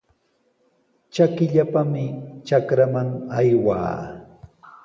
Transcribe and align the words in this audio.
Trakipallami 1.11 2.05
trakraman 2.45 3.09
aywaa. 3.37 3.93